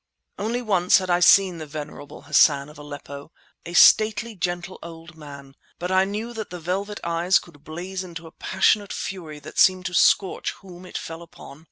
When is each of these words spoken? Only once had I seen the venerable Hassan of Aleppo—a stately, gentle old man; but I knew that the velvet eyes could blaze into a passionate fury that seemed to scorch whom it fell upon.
Only 0.39 0.63
once 0.63 0.97
had 0.97 1.11
I 1.11 1.19
seen 1.19 1.59
the 1.59 1.67
venerable 1.67 2.23
Hassan 2.23 2.69
of 2.69 2.79
Aleppo—a 2.79 3.73
stately, 3.75 4.33
gentle 4.33 4.79
old 4.81 5.15
man; 5.15 5.53
but 5.77 5.91
I 5.91 6.05
knew 6.05 6.33
that 6.33 6.49
the 6.49 6.59
velvet 6.59 6.99
eyes 7.03 7.37
could 7.37 7.63
blaze 7.63 8.03
into 8.03 8.25
a 8.25 8.31
passionate 8.31 8.93
fury 8.93 9.37
that 9.41 9.59
seemed 9.59 9.85
to 9.85 9.93
scorch 9.93 10.53
whom 10.53 10.87
it 10.87 10.97
fell 10.97 11.21
upon. 11.21 11.59